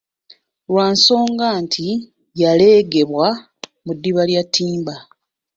[0.69, 1.87] Lwa nsonga nti
[2.41, 3.27] yaleegebwa
[3.85, 4.95] mu ddiba lya ttimba.